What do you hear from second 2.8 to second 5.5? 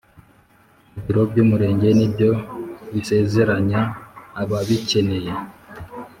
bisezeranya ababikeneye.